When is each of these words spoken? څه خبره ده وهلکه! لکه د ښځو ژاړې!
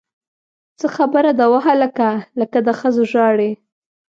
څه 0.79 0.87
خبره 0.95 1.31
ده 1.39 1.45
وهلکه! 1.53 2.09
لکه 2.39 2.59
د 2.67 2.69
ښځو 2.79 3.03
ژاړې! 3.11 3.51